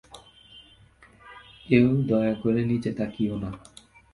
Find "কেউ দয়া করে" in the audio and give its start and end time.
1.67-2.61